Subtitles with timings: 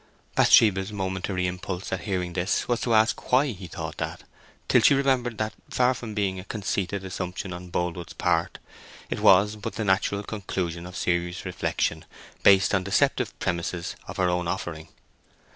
[0.33, 4.23] Bathsheba's momentary impulse at hearing this was to ask why he thought that,
[4.67, 8.57] till she remembered that, far from being a conceited assumption on Boldwood's part,
[9.11, 12.03] it was but the natural conclusion of serious reflection
[12.41, 14.87] based on deceptive premises of her own offering.